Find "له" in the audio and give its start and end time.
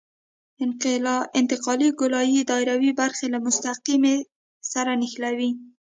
3.33-3.39